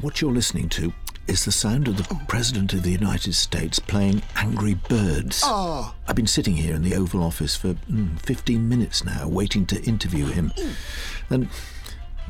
what 0.00 0.20
you're 0.20 0.32
listening 0.32 0.68
to 0.70 0.92
is 1.26 1.44
the 1.44 1.52
sound 1.52 1.88
of 1.88 1.96
the 1.96 2.20
President 2.26 2.72
of 2.72 2.82
the 2.82 2.90
United 2.90 3.34
States 3.34 3.78
playing 3.78 4.22
Angry 4.36 4.74
Birds. 4.74 5.42
Oh. 5.44 5.94
I've 6.06 6.16
been 6.16 6.26
sitting 6.26 6.56
here 6.56 6.74
in 6.74 6.82
the 6.82 6.94
Oval 6.94 7.22
Office 7.22 7.54
for 7.54 7.74
mm, 7.74 8.18
15 8.20 8.66
minutes 8.68 9.04
now, 9.04 9.28
waiting 9.28 9.66
to 9.66 9.82
interview 9.82 10.26
him. 10.26 10.52
And, 11.28 11.48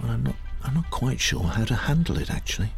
well, 0.02 0.12
I'm 0.12 0.24
not, 0.24 0.34
I'm 0.64 0.74
not 0.74 0.90
quite 0.90 1.20
sure 1.20 1.44
how 1.44 1.64
to 1.64 1.74
handle 1.74 2.18
it, 2.18 2.30
actually. 2.30 2.72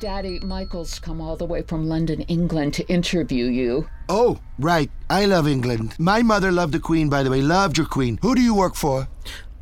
Daddy, 0.00 0.40
Michael's 0.40 0.98
come 0.98 1.20
all 1.20 1.36
the 1.36 1.46
way 1.46 1.62
from 1.62 1.88
London, 1.88 2.20
England 2.22 2.74
to 2.74 2.86
interview 2.88 3.46
you. 3.46 3.88
Oh, 4.08 4.40
right. 4.58 4.90
I 5.08 5.24
love 5.24 5.48
England. 5.48 5.94
My 5.98 6.22
mother 6.22 6.52
loved 6.52 6.74
the 6.74 6.80
Queen, 6.80 7.08
by 7.08 7.22
the 7.22 7.30
way. 7.30 7.40
Loved 7.40 7.78
your 7.78 7.86
Queen. 7.86 8.18
Who 8.20 8.34
do 8.34 8.42
you 8.42 8.54
work 8.54 8.74
for? 8.74 9.08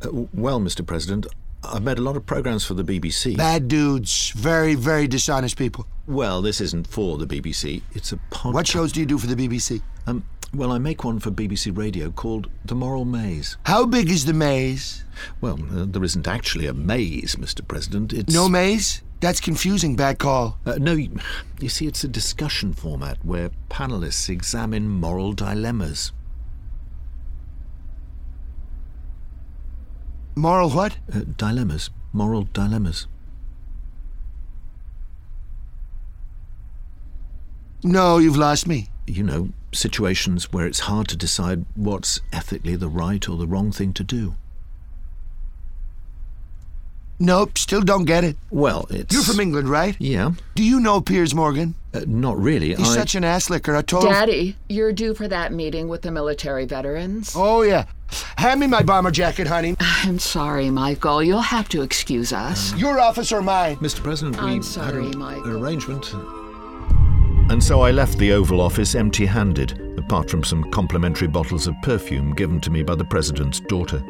Uh, 0.01 0.25
well, 0.33 0.59
Mr. 0.59 0.85
President, 0.85 1.27
I've 1.73 1.83
made 1.83 1.97
a 1.97 2.01
lot 2.01 2.15
of 2.15 2.25
programs 2.25 2.65
for 2.65 2.73
the 2.73 2.83
BBC. 2.83 3.37
Bad 3.37 3.67
dudes. 3.67 4.31
Very, 4.31 4.75
very 4.75 5.07
dishonest 5.07 5.57
people. 5.57 5.87
Well, 6.07 6.41
this 6.41 6.61
isn't 6.61 6.87
for 6.87 7.17
the 7.17 7.25
BBC. 7.25 7.81
It's 7.93 8.11
a 8.11 8.17
podcast. 8.31 8.53
What 8.53 8.67
shows 8.67 8.91
do 8.91 8.99
you 8.99 9.05
do 9.05 9.17
for 9.17 9.27
the 9.27 9.35
BBC? 9.35 9.81
Um, 10.07 10.23
well, 10.53 10.71
I 10.71 10.77
make 10.77 11.03
one 11.03 11.19
for 11.19 11.31
BBC 11.31 11.75
Radio 11.75 12.11
called 12.11 12.49
The 12.63 12.75
Moral 12.75 13.05
Maze. 13.05 13.57
How 13.65 13.85
big 13.85 14.09
is 14.09 14.25
the 14.25 14.33
maze? 14.33 15.03
Well, 15.41 15.59
uh, 15.73 15.85
there 15.87 16.03
isn't 16.03 16.27
actually 16.27 16.67
a 16.67 16.73
maze, 16.73 17.35
Mr. 17.35 17.67
President. 17.67 18.13
It's 18.13 18.33
No 18.33 18.47
maze? 18.47 19.01
That's 19.21 19.39
confusing. 19.39 19.95
Bad 19.95 20.19
call. 20.19 20.59
Uh, 20.65 20.75
no, 20.79 20.93
you, 20.93 21.09
you 21.59 21.69
see, 21.69 21.87
it's 21.87 22.03
a 22.03 22.07
discussion 22.07 22.73
format 22.73 23.17
where 23.25 23.49
panelists 23.69 24.29
examine 24.29 24.87
moral 24.87 25.33
dilemmas. 25.33 26.11
Moral 30.35 30.69
what? 30.69 30.97
Uh, 31.11 31.21
dilemmas. 31.37 31.89
Moral 32.11 32.43
dilemmas. 32.43 33.07
No, 37.83 38.17
you've 38.17 38.35
lost 38.37 38.67
me. 38.67 38.89
You 39.07 39.23
know, 39.23 39.49
situations 39.71 40.51
where 40.51 40.65
it's 40.65 40.81
hard 40.81 41.07
to 41.09 41.15
decide 41.15 41.65
what's 41.75 42.19
ethically 42.33 42.75
the 42.75 42.89
right 42.89 43.27
or 43.29 43.37
the 43.37 43.47
wrong 43.47 43.71
thing 43.71 43.93
to 43.93 44.03
do. 44.03 44.35
Nope, 47.17 47.57
still 47.57 47.81
don't 47.81 48.03
get 48.05 48.23
it. 48.23 48.35
Well, 48.51 48.87
it's. 48.89 49.13
You're 49.13 49.23
from 49.23 49.39
England, 49.39 49.69
right? 49.69 49.95
Yeah. 49.99 50.31
Do 50.55 50.63
you 50.63 50.79
know 50.79 50.99
Piers 50.99 51.33
Morgan? 51.33 51.75
Uh, 51.93 52.01
not 52.05 52.37
really. 52.37 52.75
He's 52.75 52.89
I... 52.89 52.95
such 52.95 53.15
an 53.15 53.23
ass 53.23 53.49
licker. 53.49 53.75
I 53.75 53.81
told 53.81 54.03
him. 54.03 54.11
Daddy, 54.11 54.57
you're 54.67 54.91
due 54.91 55.13
for 55.13 55.27
that 55.29 55.53
meeting 55.53 55.87
with 55.87 56.01
the 56.01 56.11
military 56.11 56.65
veterans. 56.65 57.33
Oh, 57.35 57.61
yeah. 57.61 57.85
Hand 58.37 58.59
me 58.59 58.67
my 58.67 58.83
bomber 58.83 59.11
jacket, 59.11 59.47
honey. 59.47 59.75
I'm 59.79 60.19
sorry, 60.19 60.69
Michael. 60.69 61.23
You'll 61.23 61.39
have 61.39 61.69
to 61.69 61.81
excuse 61.81 62.33
us. 62.33 62.75
Your 62.75 62.99
office 62.99 63.31
or 63.31 63.41
mine? 63.41 63.77
Mr. 63.77 64.03
President, 64.03 64.41
we 64.41 64.51
I'm 64.51 64.63
sorry, 64.63 65.05
had 65.05 65.15
a, 65.15 65.17
Michael. 65.17 65.43
an 65.55 65.63
arrangement. 65.63 66.13
And 67.49 67.63
so 67.63 67.81
I 67.81 67.91
left 67.91 68.17
the 68.17 68.33
Oval 68.33 68.59
Office 68.59 68.93
empty 68.95 69.25
handed, 69.25 69.79
apart 69.97 70.29
from 70.29 70.43
some 70.43 70.69
complimentary 70.71 71.27
bottles 71.27 71.67
of 71.67 71.75
perfume 71.81 72.33
given 72.33 72.59
to 72.61 72.69
me 72.69 72.83
by 72.83 72.95
the 72.95 73.05
President's 73.05 73.59
daughter. 73.61 74.03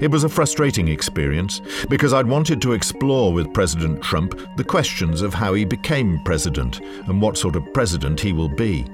It 0.00 0.10
was 0.10 0.24
a 0.24 0.28
frustrating 0.28 0.88
experience 0.88 1.60
because 1.88 2.12
I'd 2.12 2.26
wanted 2.26 2.60
to 2.62 2.72
explore 2.72 3.32
with 3.32 3.52
President 3.52 4.02
Trump 4.02 4.40
the 4.56 4.64
questions 4.64 5.22
of 5.22 5.34
how 5.34 5.54
he 5.54 5.64
became 5.64 6.22
president 6.24 6.80
and 6.80 7.20
what 7.20 7.36
sort 7.36 7.56
of 7.56 7.72
president 7.72 8.20
he 8.20 8.32
will 8.32 8.48
be. 8.48 8.86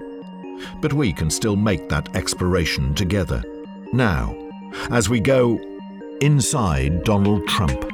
But 0.80 0.92
we 0.92 1.12
can 1.12 1.30
still 1.30 1.56
make 1.56 1.88
that 1.88 2.14
exploration 2.14 2.94
together. 2.94 3.42
Now, 3.92 4.36
as 4.90 5.08
we 5.08 5.20
go 5.20 5.60
inside 6.20 7.04
Donald 7.04 7.46
Trump. 7.48 7.84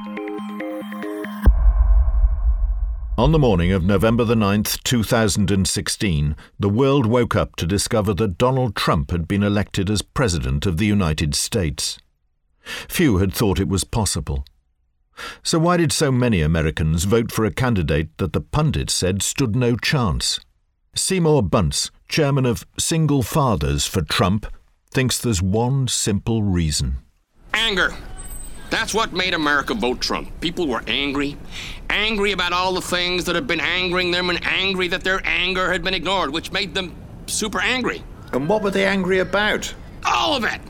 On 3.17 3.33
the 3.33 3.39
morning 3.39 3.73
of 3.73 3.83
November 3.83 4.23
the 4.23 4.37
9th, 4.37 4.81
2016, 4.85 6.37
the 6.61 6.69
world 6.69 7.05
woke 7.05 7.35
up 7.35 7.57
to 7.57 7.67
discover 7.67 8.15
that 8.15 8.39
Donald 8.39 8.77
Trump 8.77 9.11
had 9.11 9.27
been 9.27 9.43
elected 9.43 9.91
as 9.91 10.03
President 10.03 10.67
of 10.67 10.77
the 10.77 10.87
United 10.87 11.35
States. 11.35 11.99
Few 12.89 13.19
had 13.19 13.33
thought 13.33 13.61
it 13.61 13.69
was 13.69 13.85
possible. 13.85 14.45
So 15.43 15.59
why 15.59 15.77
did 15.77 15.93
so 15.93 16.13
many 16.13 16.43
Americans 16.43 17.05
vote 17.05 17.33
for 17.33 17.45
a 17.45 17.51
candidate 17.51 18.17
that 18.19 18.33
the 18.33 18.41
pundits 18.41 18.95
said 18.95 19.23
stood 19.23 19.57
no 19.57 19.77
chance? 19.77 20.41
Seymour 20.95 21.43
Bunce, 21.43 21.91
chairman 22.09 22.47
of 22.47 22.67
Single 22.79 23.23
Fathers 23.23 23.87
for 23.87 24.03
Trump, 24.03 24.47
thinks 24.91 25.19
there's 25.19 25.43
one 25.43 25.89
simple 25.89 26.43
reason. 26.43 26.99
Anger. 27.55 27.95
That's 28.71 28.93
what 28.93 29.13
made 29.13 29.33
America 29.33 29.75
vote 29.75 30.01
Trump. 30.01 30.29
People 30.41 30.69
were 30.69 30.83
angry. 30.87 31.37
Angry 31.89 32.33
about 32.33 32.53
all 32.53 32.75
the 32.75 32.83
things 32.83 33.25
that 33.25 33.35
had 33.35 33.47
been 33.47 33.61
angering 33.61 34.11
them 34.11 34.29
and 34.29 34.45
angry 34.45 34.89
that 34.89 35.05
their 35.05 35.23
anger 35.25 35.73
had 35.73 35.83
been 35.83 35.95
ignored, 35.95 36.31
which 36.31 36.53
made 36.53 36.75
them 36.75 36.95
super 37.27 37.61
angry. 37.61 38.03
And 38.33 38.49
what 38.49 38.63
were 38.63 38.71
they 38.71 38.85
angry 38.85 39.21
about? 39.21 39.73
All 40.05 40.37
of 40.37 40.45
it. 40.45 40.61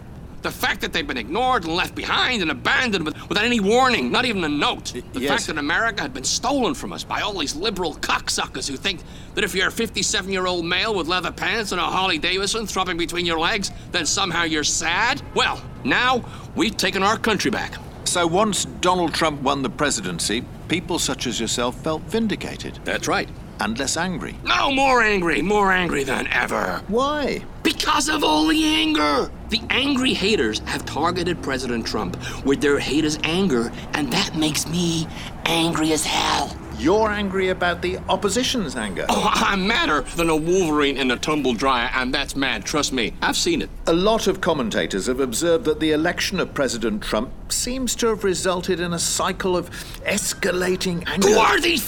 The 0.42 0.50
fact 0.50 0.80
that 0.82 0.92
they've 0.92 1.06
been 1.06 1.16
ignored 1.16 1.64
and 1.64 1.74
left 1.74 1.94
behind 1.94 2.42
and 2.42 2.50
abandoned 2.50 3.04
without 3.04 3.44
any 3.44 3.60
warning, 3.60 4.12
not 4.12 4.24
even 4.24 4.44
a 4.44 4.48
note. 4.48 4.92
The 5.12 5.20
yes. 5.20 5.30
fact 5.30 5.46
that 5.48 5.58
America 5.58 6.02
had 6.02 6.14
been 6.14 6.24
stolen 6.24 6.74
from 6.74 6.92
us 6.92 7.02
by 7.02 7.22
all 7.22 7.36
these 7.36 7.56
liberal 7.56 7.94
cocksuckers 7.94 8.68
who 8.68 8.76
think 8.76 9.00
that 9.34 9.44
if 9.44 9.54
you're 9.54 9.68
a 9.68 9.72
57 9.72 10.30
year 10.32 10.46
old 10.46 10.64
male 10.64 10.94
with 10.94 11.08
leather 11.08 11.32
pants 11.32 11.72
and 11.72 11.80
a 11.80 11.84
Harley 11.84 12.18
Davidson 12.18 12.66
throbbing 12.66 12.96
between 12.96 13.26
your 13.26 13.38
legs, 13.38 13.70
then 13.90 14.06
somehow 14.06 14.44
you're 14.44 14.64
sad. 14.64 15.22
Well, 15.34 15.62
now 15.84 16.24
we've 16.54 16.76
taken 16.76 17.02
our 17.02 17.18
country 17.18 17.50
back. 17.50 17.74
So 18.04 18.26
once 18.26 18.64
Donald 18.64 19.12
Trump 19.12 19.42
won 19.42 19.62
the 19.62 19.70
presidency, 19.70 20.44
people 20.68 20.98
such 20.98 21.26
as 21.26 21.38
yourself 21.38 21.78
felt 21.82 22.02
vindicated 22.02 22.78
That's 22.84 23.08
right. 23.08 23.28
And 23.60 23.78
less 23.78 23.96
angry. 23.96 24.36
No, 24.44 24.70
more 24.70 25.02
angry, 25.02 25.42
more 25.42 25.72
angry 25.72 26.04
than 26.04 26.26
ever. 26.28 26.82
Why? 26.88 27.44
Because 27.62 28.08
of 28.08 28.24
all 28.24 28.46
the 28.46 28.64
anger. 28.64 29.30
The 29.50 29.60
angry 29.70 30.14
haters 30.14 30.60
have 30.60 30.84
targeted 30.84 31.42
President 31.42 31.86
Trump 31.86 32.16
with 32.44 32.60
their 32.60 32.78
haters' 32.78 33.18
anger, 33.24 33.72
and 33.94 34.12
that 34.12 34.36
makes 34.36 34.66
me 34.66 35.06
angry 35.46 35.92
as 35.92 36.04
hell. 36.04 36.56
You're 36.78 37.08
angry 37.08 37.48
about 37.48 37.82
the 37.82 37.98
opposition's 38.08 38.76
anger. 38.76 39.04
Oh, 39.08 39.30
I'm 39.34 39.66
madder 39.66 40.02
than 40.14 40.30
a 40.30 40.36
wolverine 40.36 40.96
in 40.96 41.10
a 41.10 41.16
tumble 41.16 41.52
dryer, 41.52 41.90
and 41.92 42.14
that's 42.14 42.36
mad, 42.36 42.64
trust 42.64 42.92
me. 42.92 43.14
I've 43.20 43.36
seen 43.36 43.62
it. 43.62 43.70
A 43.88 43.92
lot 43.92 44.28
of 44.28 44.40
commentators 44.40 45.08
have 45.08 45.18
observed 45.18 45.64
that 45.64 45.80
the 45.80 45.90
election 45.90 46.38
of 46.38 46.54
President 46.54 47.02
Trump 47.02 47.32
seems 47.50 47.96
to 47.96 48.06
have 48.06 48.22
resulted 48.22 48.78
in 48.78 48.92
a 48.92 48.98
cycle 48.98 49.56
of 49.56 49.70
escalating 50.06 51.02
anger. 51.08 51.28
Who 51.30 51.38
are 51.38 51.60
these 51.60 51.82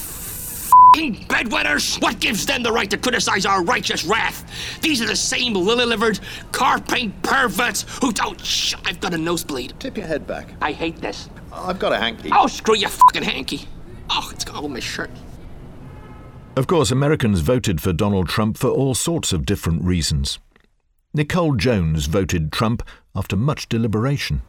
bedwetters? 0.94 2.00
What 2.00 2.20
gives 2.20 2.46
them 2.46 2.62
the 2.62 2.72
right 2.72 2.90
to 2.90 2.96
criticize 2.96 3.46
our 3.46 3.62
righteous 3.62 4.04
wrath? 4.04 4.44
These 4.80 5.00
are 5.02 5.06
the 5.06 5.16
same 5.16 5.54
lily-livered, 5.54 6.20
car 6.52 6.80
paint 6.80 7.22
perverts 7.22 7.86
who 8.00 8.12
don't. 8.12 8.40
Shh, 8.44 8.74
I've 8.84 9.00
got 9.00 9.14
a 9.14 9.18
nosebleed. 9.18 9.74
Tip 9.78 9.96
your 9.96 10.06
head 10.06 10.26
back. 10.26 10.48
I 10.60 10.72
hate 10.72 10.96
this. 11.00 11.28
I've 11.52 11.78
got 11.78 11.92
a 11.92 11.96
hanky. 11.96 12.30
Oh, 12.32 12.46
screw 12.46 12.76
your 12.76 12.90
fucking 12.90 13.22
hanky. 13.22 13.66
Oh, 14.10 14.30
it's 14.32 14.44
got 14.44 14.56
all 14.56 14.68
my 14.68 14.80
shirt. 14.80 15.10
Of 16.56 16.66
course, 16.66 16.90
Americans 16.90 17.40
voted 17.40 17.80
for 17.80 17.92
Donald 17.92 18.28
Trump 18.28 18.58
for 18.58 18.68
all 18.68 18.94
sorts 18.94 19.32
of 19.32 19.46
different 19.46 19.84
reasons. 19.84 20.38
Nicole 21.14 21.54
Jones 21.54 22.06
voted 22.06 22.52
Trump 22.52 22.82
after 23.14 23.36
much 23.36 23.68
deliberation. 23.68 24.42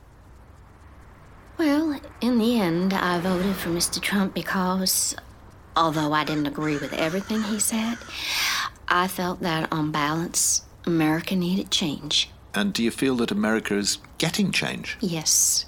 Well, 1.58 2.00
in 2.22 2.40
the 2.40 2.60
end, 2.60 2.94
I 2.94 3.20
voted 3.20 3.56
for 3.56 3.70
Mr. 3.70 4.02
Trump 4.02 4.34
because, 4.34 5.16
although 5.76 6.14
I 6.14 6.24
didn't 6.24 6.48
agree 6.48 6.78
with 6.78 6.94
everything 6.94 7.44
he 7.44 7.60
said, 7.60 7.98
I 8.88 9.08
felt 9.08 9.42
that 9.42 9.72
on 9.72 9.92
balance, 9.92 10.64
America 10.86 11.36
needed 11.36 11.72
change. 11.72 12.30
And 12.54 12.74
do 12.74 12.84
you 12.84 12.92
feel 12.92 13.16
that 13.18 13.32
America 13.32 13.76
is 13.78 13.98
getting 14.18 14.52
change? 14.52 14.98
Yes. 15.00 15.66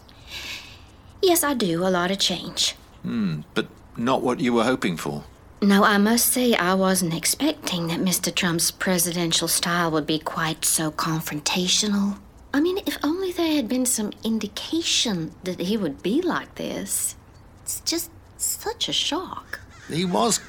Yes, 1.22 1.44
I 1.44 1.54
do, 1.54 1.86
a 1.86 1.90
lot 1.90 2.12
of 2.12 2.20
change. 2.20 2.76
Hmm, 3.04 3.42
But 3.54 3.68
not 3.96 4.22
what 4.22 4.40
you 4.40 4.54
were 4.54 4.64
hoping 4.66 4.98
for. 4.98 5.24
No, 5.62 5.86
I 5.86 5.98
must 5.98 6.26
say 6.28 6.54
I 6.56 6.74
wasn't 6.74 7.14
expecting 7.14 7.88
that 7.88 8.00
Mr. 8.02 8.34
Trump's 8.36 8.70
presidential 8.72 9.48
style 9.48 9.92
would 9.92 10.06
be 10.06 10.20
quite 10.20 10.66
so 10.66 10.92
confrontational. 10.92 12.18
I 12.54 12.60
mean, 12.60 12.80
if 12.86 12.98
only 13.04 13.32
there 13.32 13.56
had 13.56 13.70
been 13.70 13.86
some 13.86 14.12
indication 14.26 15.32
that 15.46 15.62
he 15.62 15.78
would 15.78 16.04
be 16.04 16.22
like 16.22 16.56
this. 16.56 17.16
It's 17.64 17.80
just 17.82 18.12
such 18.38 18.90
a 18.90 18.94
shock. 18.94 19.62
He 19.90 20.06
was 20.06 20.40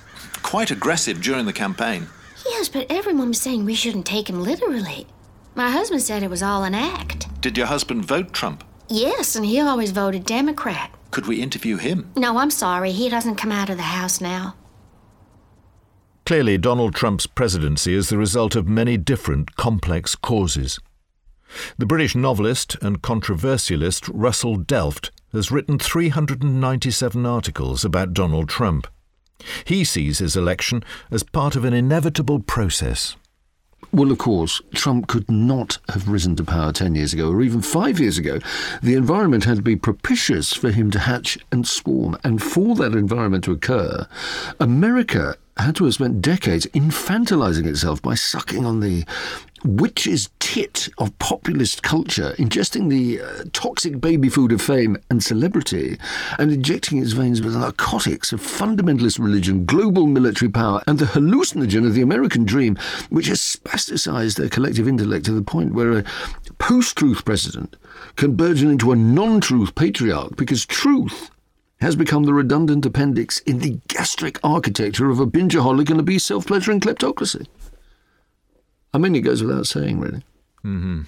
quite 0.42 0.70
aggressive 0.70 1.20
during 1.20 1.46
the 1.46 1.52
campaign. 1.52 2.08
Yes, 2.46 2.68
but 2.68 2.86
everyone 2.90 3.28
was 3.28 3.40
saying 3.40 3.64
we 3.64 3.74
shouldn't 3.74 4.06
take 4.06 4.28
him 4.28 4.42
literally. 4.42 5.06
My 5.54 5.70
husband 5.70 6.02
said 6.02 6.22
it 6.22 6.30
was 6.30 6.42
all 6.42 6.64
an 6.64 6.74
act. 6.74 7.28
Did 7.40 7.56
your 7.56 7.66
husband 7.66 8.04
vote 8.04 8.32
Trump? 8.32 8.64
Yes, 8.88 9.34
and 9.34 9.46
he 9.46 9.60
always 9.60 9.92
voted 9.92 10.24
Democrat. 10.26 10.94
Could 11.10 11.26
we 11.26 11.40
interview 11.40 11.76
him? 11.76 12.10
No, 12.16 12.38
I'm 12.38 12.50
sorry, 12.50 12.92
he 12.92 13.08
doesn't 13.08 13.36
come 13.36 13.52
out 13.52 13.70
of 13.70 13.76
the 13.76 13.82
house 13.84 14.20
now. 14.20 14.56
Clearly, 16.26 16.58
Donald 16.58 16.94
Trump's 16.94 17.26
presidency 17.26 17.94
is 17.94 18.08
the 18.08 18.18
result 18.18 18.56
of 18.56 18.66
many 18.66 18.96
different 18.96 19.56
complex 19.56 20.14
causes. 20.14 20.80
The 21.78 21.86
British 21.86 22.16
novelist 22.16 22.76
and 22.82 23.02
controversialist 23.02 24.08
Russell 24.08 24.56
Delft 24.56 25.12
has 25.32 25.50
written 25.50 25.78
397 25.78 27.26
articles 27.26 27.84
about 27.84 28.14
Donald 28.14 28.48
Trump. 28.48 28.86
He 29.64 29.84
sees 29.84 30.18
his 30.18 30.36
election 30.36 30.84
as 31.10 31.22
part 31.22 31.56
of 31.56 31.64
an 31.64 31.72
inevitable 31.72 32.40
process. 32.40 33.16
Well, 33.92 34.10
of 34.10 34.18
course, 34.18 34.60
Trump 34.74 35.06
could 35.06 35.30
not 35.30 35.78
have 35.88 36.08
risen 36.08 36.34
to 36.36 36.44
power 36.44 36.72
10 36.72 36.96
years 36.96 37.12
ago 37.12 37.30
or 37.30 37.42
even 37.42 37.62
five 37.62 38.00
years 38.00 38.18
ago. 38.18 38.40
The 38.82 38.94
environment 38.94 39.44
had 39.44 39.58
to 39.58 39.62
be 39.62 39.76
propitious 39.76 40.52
for 40.52 40.70
him 40.70 40.90
to 40.90 40.98
hatch 40.98 41.38
and 41.52 41.66
swarm. 41.66 42.16
And 42.24 42.42
for 42.42 42.74
that 42.76 42.94
environment 42.94 43.44
to 43.44 43.52
occur, 43.52 44.08
America 44.58 45.36
had 45.56 45.76
to 45.76 45.84
have 45.84 45.94
spent 45.94 46.22
decades 46.22 46.66
infantilizing 46.74 47.66
itself 47.66 48.02
by 48.02 48.14
sucking 48.14 48.66
on 48.66 48.80
the 48.80 49.04
witch's 49.64 50.28
tit 50.38 50.88
of 50.98 51.18
populist 51.18 51.82
culture, 51.82 52.34
ingesting 52.38 52.90
the 52.90 53.20
uh, 53.20 53.44
toxic 53.52 54.00
baby 54.00 54.28
food 54.28 54.52
of 54.52 54.60
fame 54.60 54.96
and 55.10 55.22
celebrity, 55.22 55.98
and 56.38 56.52
injecting 56.52 56.98
its 56.98 57.12
veins 57.12 57.42
with 57.42 57.56
narcotics 57.56 58.32
of 58.32 58.40
fundamentalist 58.40 59.18
religion, 59.18 59.64
global 59.64 60.06
military 60.06 60.50
power, 60.50 60.82
and 60.86 60.98
the 60.98 61.06
hallucinogen 61.06 61.86
of 61.86 61.94
the 61.94 62.02
American 62.02 62.44
dream, 62.44 62.76
which 63.08 63.26
has 63.26 63.40
spasticized 63.40 64.36
their 64.36 64.48
collective 64.48 64.86
intellect 64.86 65.24
to 65.24 65.32
the 65.32 65.42
point 65.42 65.74
where 65.74 65.98
a 65.98 66.04
post 66.58 66.96
truth 66.96 67.24
president 67.24 67.76
can 68.16 68.36
burgeon 68.36 68.70
into 68.70 68.92
a 68.92 68.96
non 68.96 69.40
truth 69.40 69.74
patriarch 69.74 70.36
because 70.36 70.66
truth 70.66 71.30
has 71.80 71.96
become 71.96 72.24
the 72.24 72.34
redundant 72.34 72.86
appendix 72.86 73.40
in 73.40 73.58
the 73.58 73.78
gastric 73.88 74.38
architecture 74.44 75.10
of 75.10 75.20
a 75.20 75.26
bingeaholic 75.26 75.90
and 75.90 76.00
obese 76.00 76.24
self-pleasuring 76.24 76.80
kleptocracy. 76.80 77.46
I 78.94 78.98
mean, 78.98 79.14
it 79.16 79.20
goes 79.20 79.42
without 79.42 79.66
saying, 79.66 79.98
really. 79.98 80.22
Mm-hmm. 80.64 81.02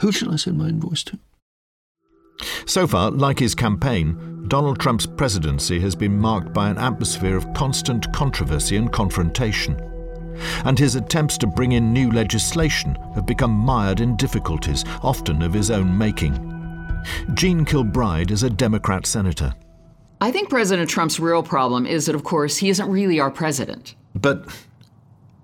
Who 0.00 0.12
shall 0.12 0.32
I 0.32 0.36
send 0.36 0.58
my 0.58 0.68
invoice 0.68 1.04
to? 1.04 1.18
So 2.66 2.86
far, 2.86 3.10
like 3.10 3.38
his 3.38 3.54
campaign, 3.54 4.44
Donald 4.48 4.78
Trump's 4.78 5.06
presidency 5.06 5.80
has 5.80 5.94
been 5.94 6.18
marked 6.18 6.52
by 6.52 6.68
an 6.68 6.78
atmosphere 6.78 7.36
of 7.36 7.52
constant 7.54 8.12
controversy 8.12 8.76
and 8.76 8.92
confrontation. 8.92 9.80
And 10.64 10.78
his 10.78 10.94
attempts 10.94 11.38
to 11.38 11.46
bring 11.46 11.72
in 11.72 11.92
new 11.92 12.10
legislation 12.10 12.96
have 13.14 13.26
become 13.26 13.50
mired 13.52 14.00
in 14.00 14.16
difficulties, 14.16 14.84
often 15.02 15.42
of 15.42 15.52
his 15.52 15.70
own 15.70 15.96
making. 15.96 16.34
Jean 17.34 17.64
Kilbride 17.64 18.30
is 18.30 18.42
a 18.42 18.50
Democrat 18.50 19.06
senator. 19.06 19.54
I 20.20 20.32
think 20.32 20.50
President 20.50 20.90
Trump's 20.90 21.20
real 21.20 21.42
problem 21.44 21.86
is 21.86 22.06
that, 22.06 22.14
of 22.16 22.24
course, 22.24 22.56
he 22.56 22.70
isn't 22.70 22.90
really 22.90 23.20
our 23.20 23.30
president. 23.30 23.94
But 24.14 24.48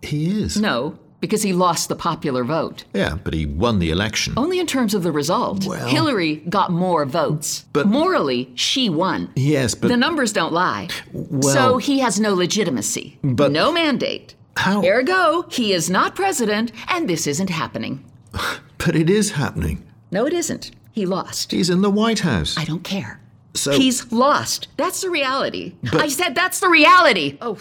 he 0.03 0.43
is. 0.43 0.61
No, 0.61 0.99
because 1.25 1.43
he 1.43 1.55
lost 1.55 1.89
the 1.89 1.97
popular 1.97 2.45
vote. 2.45 2.85
Yeah, 2.93 3.17
but 3.25 3.33
he 3.33 3.47
won 3.47 3.79
the 3.79 3.91
election. 3.91 4.35
Only 4.37 4.61
in 4.61 4.67
terms 4.67 4.93
of 4.93 5.03
the 5.03 5.11
result. 5.11 5.65
Well- 5.65 5.89
Hillary 5.89 6.37
got 6.51 6.71
more 6.71 7.07
votes. 7.07 7.65
But- 7.73 7.87
morally, 7.87 8.53
she 8.57 8.91
won. 8.91 9.31
Yes, 9.35 9.75
but 9.75 9.89
the 9.89 9.97
numbers 9.97 10.35
don't 10.35 10.53
lie. 10.53 10.89
Well- 11.15 11.55
so 11.55 11.79
he 11.79 12.01
has 12.01 12.21
no 12.21 12.35
legitimacy. 12.35 13.19
But- 13.23 13.53
no 13.53 13.73
mandate. 13.73 14.35
how? 14.59 14.85
Ergo, 14.85 15.47
he 15.51 15.73
is 15.73 15.89
not 15.89 16.15
president, 16.15 16.71
and 16.89 17.09
this 17.09 17.27
isn't 17.27 17.49
happening. 17.51 18.05
But 18.85 18.95
it 18.97 19.09
is 19.09 19.31
happening. 19.31 19.83
No, 20.11 20.27
it 20.27 20.35
isn't. 20.35 20.71
He 20.93 21.07
lost. 21.07 21.53
He's 21.53 21.71
in 21.71 21.81
the 21.81 21.89
White 21.91 22.21
House. 22.21 22.55
I 22.59 22.65
don't 22.67 22.85
care. 22.85 23.19
So- 23.55 23.73
He's 23.73 24.13
lost. 24.13 24.69
That's 24.77 25.01
the 25.01 25.09
reality. 25.09 25.73
But- 25.91 26.03
I 26.03 26.09
said 26.09 26.35
that's 26.35 26.61
the 26.61 26.69
reality. 26.69 27.39
Oh, 27.41 27.57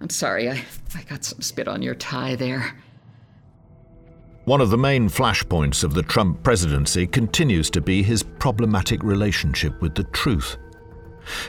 I'm 0.00 0.10
sorry. 0.10 0.50
I, 0.50 0.64
I 0.96 1.02
got 1.08 1.24
some 1.24 1.42
spit 1.42 1.68
on 1.68 1.80
your 1.82 1.94
tie 1.94 2.34
there. 2.36 2.74
One 4.48 4.62
of 4.62 4.70
the 4.70 4.78
main 4.78 5.10
flashpoints 5.10 5.84
of 5.84 5.92
the 5.92 6.02
Trump 6.02 6.42
presidency 6.42 7.06
continues 7.06 7.68
to 7.68 7.82
be 7.82 8.02
his 8.02 8.22
problematic 8.22 9.02
relationship 9.02 9.78
with 9.82 9.94
the 9.94 10.04
truth. 10.04 10.56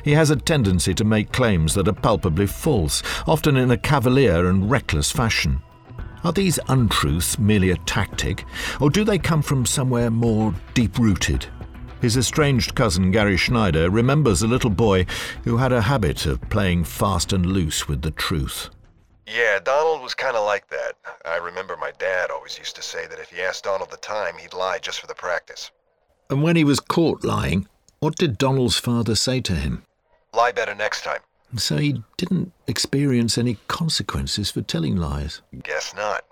He 0.04 0.12
has 0.12 0.32
a 0.32 0.36
tendency 0.36 0.94
to 0.96 1.06
make 1.06 1.32
claims 1.32 1.74
that 1.76 1.88
are 1.88 1.94
palpably 1.94 2.46
false, 2.46 3.02
often 3.26 3.56
in 3.56 3.72
a 3.72 3.78
cavalier 3.78 4.50
and 4.50 4.70
reckless 4.70 5.14
fashion. 5.14 5.62
Are 6.26 6.34
these 6.34 6.60
untruths 6.68 7.40
merely 7.40 7.72
a 7.72 7.78
tactic, 7.78 8.44
or 8.82 8.90
do 8.90 9.06
they 9.06 9.18
come 9.18 9.44
from 9.44 9.66
somewhere 9.66 10.12
more 10.12 10.54
deep 10.74 11.00
rooted? 11.00 11.46
His 12.02 12.18
estranged 12.18 12.76
cousin 12.76 13.12
Gary 13.12 13.38
Schneider 13.38 13.90
remembers 13.90 14.42
a 14.42 14.48
little 14.48 14.70
boy 14.70 15.06
who 15.46 15.56
had 15.56 15.72
a 15.72 15.84
habit 15.84 16.26
of 16.26 16.42
playing 16.50 16.84
fast 16.84 17.32
and 17.32 17.46
loose 17.46 17.88
with 17.88 18.02
the 18.02 18.12
truth. 18.12 18.70
Yeah, 19.30 19.60
Donald 19.60 20.02
was 20.02 20.16
kind 20.16 20.36
of 20.36 20.46
like 20.46 20.68
that. 20.70 20.94
I 21.24 21.38
remember 21.38 21.78
my 21.78 21.92
dad 22.00 22.32
always 22.32 22.58
used 22.58 22.76
to 22.78 22.82
say 22.82 23.06
that 23.08 23.20
if 23.20 23.32
you 23.32 23.44
asked 23.44 23.66
Donald 23.66 23.92
the 23.92 23.98
time, 23.98 24.38
he'd 24.40 24.54
lie 24.54 24.80
just 24.80 25.00
for 25.00 25.08
the 25.08 25.14
practice. 25.14 25.70
And 26.30 26.42
when 26.42 26.56
he 26.56 26.64
was 26.64 26.80
caught 26.80 27.24
lying, 27.24 27.68
what 28.00 28.16
did 28.16 28.38
Donald's 28.38 28.80
father 28.80 29.16
say 29.16 29.40
to 29.42 29.54
him? 29.54 29.84
Lie 30.34 30.52
better 30.52 30.74
next 30.74 31.04
time. 31.04 31.20
So 31.58 31.78
he 31.78 32.04
didn't 32.18 32.54
experience 32.68 33.38
any 33.38 33.58
consequences 33.68 34.52
for 34.52 34.62
telling 34.62 34.96
lies. 34.96 35.42
Guess 35.64 35.96
not. 35.96 36.26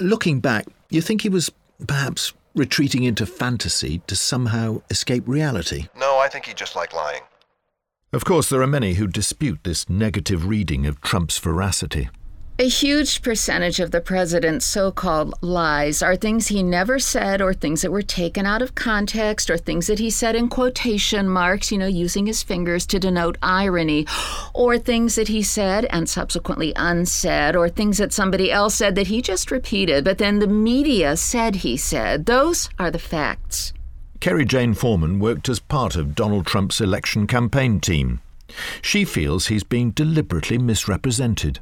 Looking 0.00 0.40
back, 0.40 0.66
you 0.88 1.00
think 1.02 1.22
he 1.22 1.28
was 1.28 1.50
perhaps 1.86 2.32
retreating 2.54 3.04
into 3.04 3.26
fantasy 3.26 4.02
to 4.06 4.16
somehow 4.16 4.82
escape 4.90 5.24
reality? 5.26 5.88
No, 5.96 6.18
I 6.18 6.28
think 6.28 6.46
he 6.46 6.54
just 6.54 6.74
liked 6.74 6.94
lying. 6.94 7.22
Of 8.12 8.24
course, 8.24 8.48
there 8.48 8.62
are 8.62 8.66
many 8.66 8.94
who 8.94 9.06
dispute 9.06 9.60
this 9.62 9.88
negative 9.88 10.46
reading 10.46 10.84
of 10.86 11.00
Trump's 11.00 11.38
veracity. 11.38 12.08
A 12.60 12.68
huge 12.68 13.22
percentage 13.22 13.80
of 13.80 13.90
the 13.90 14.02
president's 14.02 14.66
so 14.66 14.92
called 14.92 15.32
lies 15.40 16.02
are 16.02 16.14
things 16.14 16.48
he 16.48 16.62
never 16.62 16.98
said, 16.98 17.40
or 17.40 17.54
things 17.54 17.80
that 17.80 17.90
were 17.90 18.02
taken 18.02 18.44
out 18.44 18.60
of 18.60 18.74
context, 18.74 19.48
or 19.48 19.56
things 19.56 19.86
that 19.86 19.98
he 19.98 20.10
said 20.10 20.36
in 20.36 20.50
quotation 20.50 21.26
marks, 21.26 21.72
you 21.72 21.78
know, 21.78 21.86
using 21.86 22.26
his 22.26 22.42
fingers 22.42 22.84
to 22.88 22.98
denote 22.98 23.38
irony, 23.42 24.06
or 24.52 24.76
things 24.76 25.14
that 25.14 25.28
he 25.28 25.42
said 25.42 25.86
and 25.86 26.06
subsequently 26.06 26.74
unsaid, 26.76 27.56
or 27.56 27.70
things 27.70 27.96
that 27.96 28.12
somebody 28.12 28.52
else 28.52 28.74
said 28.74 28.94
that 28.94 29.06
he 29.06 29.22
just 29.22 29.50
repeated, 29.50 30.04
but 30.04 30.18
then 30.18 30.38
the 30.38 30.46
media 30.46 31.16
said 31.16 31.54
he 31.54 31.78
said. 31.78 32.26
Those 32.26 32.68
are 32.78 32.90
the 32.90 32.98
facts. 32.98 33.72
Kerry 34.20 34.44
Jane 34.44 34.74
Foreman 34.74 35.18
worked 35.18 35.48
as 35.48 35.60
part 35.60 35.96
of 35.96 36.14
Donald 36.14 36.44
Trump's 36.44 36.82
election 36.82 37.26
campaign 37.26 37.80
team. 37.80 38.20
She 38.82 39.06
feels 39.06 39.46
he's 39.46 39.64
being 39.64 39.92
deliberately 39.92 40.58
misrepresented. 40.58 41.60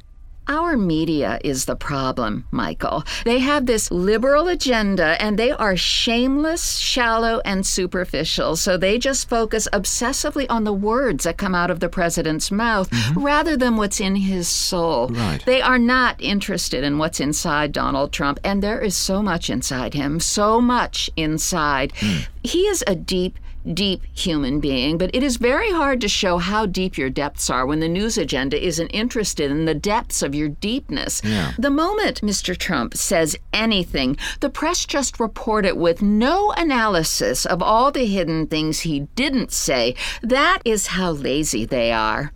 Our 0.49 0.75
media 0.75 1.39
is 1.43 1.65
the 1.65 1.75
problem, 1.75 2.47
Michael. 2.49 3.03
They 3.23 3.37
have 3.37 3.67
this 3.67 3.91
liberal 3.91 4.47
agenda 4.47 5.15
and 5.21 5.37
they 5.37 5.51
are 5.51 5.77
shameless, 5.77 6.77
shallow, 6.77 7.39
and 7.45 7.63
superficial. 7.63 8.55
So 8.55 8.75
they 8.75 8.97
just 8.97 9.29
focus 9.29 9.67
obsessively 9.71 10.47
on 10.49 10.63
the 10.63 10.73
words 10.73 11.25
that 11.25 11.37
come 11.37 11.53
out 11.53 11.69
of 11.69 11.81
the 11.81 11.87
president's 11.87 12.49
mouth 12.49 12.89
mm-hmm. 12.89 13.23
rather 13.23 13.55
than 13.55 13.77
what's 13.77 13.99
in 13.99 14.15
his 14.15 14.47
soul. 14.47 15.09
Right. 15.09 15.45
They 15.45 15.61
are 15.61 15.77
not 15.77 16.19
interested 16.19 16.83
in 16.83 16.97
what's 16.97 17.19
inside 17.19 17.71
Donald 17.71 18.11
Trump. 18.11 18.39
And 18.43 18.63
there 18.63 18.81
is 18.81 18.97
so 18.97 19.21
much 19.21 19.51
inside 19.51 19.93
him, 19.93 20.19
so 20.19 20.59
much 20.59 21.11
inside. 21.15 21.93
Hmm. 21.97 22.21
He 22.43 22.61
is 22.61 22.83
a 22.87 22.95
deep, 22.95 23.37
deep 23.73 24.03
human 24.13 24.59
being, 24.59 24.97
but 24.97 25.09
it 25.13 25.23
is 25.23 25.37
very 25.37 25.71
hard 25.71 26.01
to 26.01 26.07
show 26.07 26.37
how 26.37 26.65
deep 26.65 26.97
your 26.97 27.09
depths 27.09 27.49
are 27.49 27.65
when 27.65 27.79
the 27.79 27.87
news 27.87 28.17
agenda 28.17 28.61
isn't 28.63 28.89
interested 28.89 29.51
in 29.51 29.65
the 29.65 29.75
depths 29.75 30.21
of 30.21 30.33
your 30.35 30.49
deepness. 30.49 31.21
The 31.57 31.69
moment 31.69 32.21
Mr. 32.21 32.57
Trump 32.57 32.95
says 32.95 33.35
anything, 33.53 34.17
the 34.39 34.49
press 34.49 34.85
just 34.85 35.19
report 35.19 35.65
it 35.65 35.77
with 35.77 36.01
no 36.01 36.51
analysis 36.53 37.45
of 37.45 37.61
all 37.61 37.91
the 37.91 38.05
hidden 38.05 38.47
things 38.47 38.81
he 38.81 39.01
didn't 39.15 39.51
say. 39.51 39.95
That 40.21 40.61
is 40.65 40.87
how 40.87 41.11
lazy 41.11 41.65
they 41.65 41.91
are. 41.91 42.33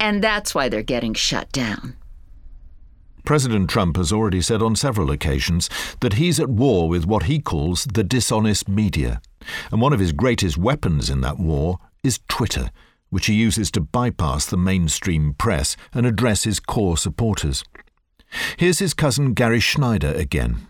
And 0.00 0.22
that's 0.22 0.54
why 0.54 0.68
they're 0.68 0.82
getting 0.82 1.14
shut 1.14 1.50
down. 1.52 1.96
President 3.24 3.70
Trump 3.70 3.96
has 3.96 4.12
already 4.12 4.40
said 4.40 4.60
on 4.60 4.74
several 4.74 5.12
occasions 5.12 5.70
that 6.00 6.14
he's 6.14 6.40
at 6.40 6.48
war 6.48 6.88
with 6.88 7.06
what 7.06 7.24
he 7.24 7.38
calls 7.38 7.84
the 7.84 8.02
dishonest 8.02 8.68
media. 8.68 9.22
And 9.70 9.80
one 9.80 9.92
of 9.92 10.00
his 10.00 10.12
greatest 10.12 10.56
weapons 10.56 11.10
in 11.10 11.20
that 11.22 11.38
war 11.38 11.78
is 12.02 12.20
Twitter, 12.28 12.70
which 13.10 13.26
he 13.26 13.34
uses 13.34 13.70
to 13.72 13.80
bypass 13.80 14.46
the 14.46 14.56
mainstream 14.56 15.34
press 15.34 15.76
and 15.92 16.06
address 16.06 16.44
his 16.44 16.60
core 16.60 16.96
supporters. 16.96 17.64
Here's 18.56 18.78
his 18.78 18.94
cousin 18.94 19.34
Gary 19.34 19.60
Schneider 19.60 20.12
again. 20.12 20.66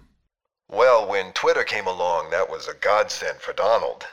Well, 0.68 1.06
when 1.06 1.32
Twitter 1.32 1.64
came 1.64 1.86
along, 1.86 2.30
that 2.30 2.50
was 2.50 2.66
a 2.66 2.74
godsend 2.74 3.38
for 3.40 3.52
Donald. 3.52 4.06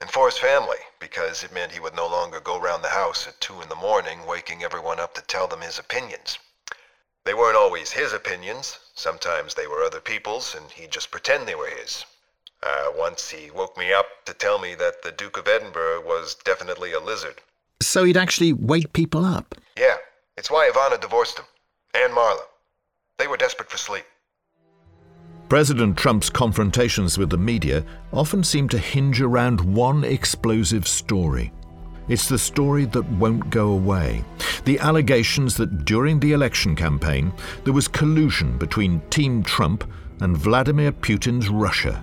And 0.00 0.10
for 0.10 0.26
his 0.26 0.38
family, 0.38 0.78
because 0.98 1.44
it 1.44 1.52
meant 1.52 1.72
he 1.72 1.80
would 1.80 1.94
no 1.94 2.06
longer 2.06 2.40
go 2.40 2.58
round 2.58 2.82
the 2.82 2.88
house 2.88 3.26
at 3.26 3.40
two 3.40 3.60
in 3.60 3.68
the 3.68 3.74
morning, 3.74 4.24
waking 4.26 4.62
everyone 4.62 5.00
up 5.00 5.14
to 5.14 5.22
tell 5.22 5.46
them 5.46 5.60
his 5.60 5.78
opinions. 5.78 6.38
They 7.24 7.34
weren't 7.34 7.56
always 7.56 7.92
his 7.92 8.12
opinions. 8.12 8.78
Sometimes 8.94 9.54
they 9.54 9.66
were 9.66 9.82
other 9.82 10.00
people's, 10.00 10.54
and 10.54 10.70
he'd 10.70 10.90
just 10.90 11.10
pretend 11.10 11.46
they 11.46 11.54
were 11.54 11.70
his. 11.70 12.04
Uh, 12.64 12.86
once 12.96 13.28
he 13.28 13.50
woke 13.50 13.76
me 13.76 13.92
up 13.92 14.06
to 14.24 14.32
tell 14.32 14.58
me 14.58 14.74
that 14.74 15.02
the 15.02 15.12
Duke 15.12 15.36
of 15.36 15.46
Edinburgh 15.46 16.02
was 16.06 16.34
definitely 16.44 16.92
a 16.92 17.00
lizard. 17.00 17.42
So 17.82 18.04
he'd 18.04 18.16
actually 18.16 18.54
wake 18.54 18.94
people 18.94 19.24
up. 19.24 19.54
Yeah, 19.78 19.96
it's 20.38 20.50
why 20.50 20.70
Ivana 20.72 20.98
divorced 20.98 21.38
him. 21.38 21.44
And 21.94 22.12
Marla. 22.12 22.40
They 23.18 23.26
were 23.26 23.36
desperate 23.36 23.70
for 23.70 23.76
sleep. 23.76 24.04
President 25.50 25.98
Trump's 25.98 26.30
confrontations 26.30 27.18
with 27.18 27.28
the 27.28 27.36
media 27.36 27.84
often 28.12 28.42
seem 28.42 28.68
to 28.70 28.78
hinge 28.78 29.20
around 29.20 29.60
one 29.60 30.02
explosive 30.02 30.88
story. 30.88 31.52
It's 32.08 32.28
the 32.28 32.38
story 32.38 32.86
that 32.86 33.08
won't 33.12 33.50
go 33.50 33.68
away. 33.68 34.24
The 34.64 34.78
allegations 34.78 35.56
that 35.58 35.84
during 35.84 36.18
the 36.18 36.32
election 36.32 36.74
campaign 36.74 37.32
there 37.64 37.74
was 37.74 37.88
collusion 37.88 38.56
between 38.56 39.02
Team 39.10 39.42
Trump 39.42 39.84
and 40.20 40.36
Vladimir 40.36 40.92
Putin's 40.92 41.50
Russia. 41.50 42.02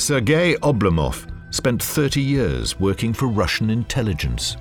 Sergei 0.00 0.54
Oblomov 0.62 1.26
spent 1.50 1.82
30 1.82 2.22
years 2.22 2.80
working 2.80 3.12
for 3.12 3.26
Russian 3.26 3.68
intelligence. 3.68 4.56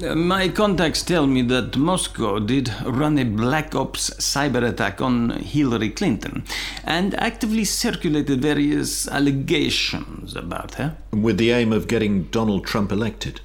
Uh, 0.00 0.14
My 0.14 0.48
contacts 0.48 1.02
tell 1.02 1.26
me 1.26 1.42
that 1.42 1.76
Moscow 1.76 2.38
did 2.38 2.72
run 2.84 3.18
a 3.18 3.24
Black 3.24 3.74
Ops 3.74 4.10
cyber 4.10 4.62
attack 4.68 5.00
on 5.00 5.30
Hillary 5.30 5.90
Clinton 5.90 6.44
and 6.84 7.16
actively 7.20 7.64
circulated 7.64 8.40
various 8.40 9.08
allegations 9.08 10.36
about 10.36 10.74
her. 10.76 10.96
With 11.10 11.36
the 11.38 11.50
aim 11.50 11.72
of 11.72 11.88
getting 11.88 12.24
Donald 12.24 12.64
Trump 12.64 12.92
elected. 12.92 13.40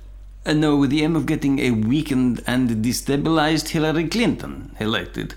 Uh, 0.46 0.54
no, 0.54 0.76
with 0.78 0.92
the 0.92 1.04
aim 1.04 1.16
of 1.16 1.26
getting 1.26 1.58
a 1.58 1.72
weakened 1.72 2.44
and 2.46 2.70
destabilized 2.86 3.70
Hillary 3.70 4.08
Clinton 4.08 4.76
elected. 4.80 5.34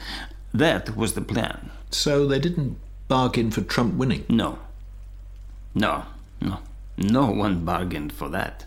That 0.52 0.94
was 0.98 1.14
the 1.14 1.22
plan. 1.22 1.70
So 1.90 2.26
they 2.26 2.40
didn't 2.40 2.76
bargain 3.08 3.50
for 3.50 3.62
Trump 3.62 3.94
winning. 3.94 4.26
No. 4.28 4.58
No, 5.76 6.04
no. 6.40 6.58
No 6.96 7.26
one 7.26 7.64
bargained 7.64 8.12
for 8.12 8.30
that. 8.30 8.64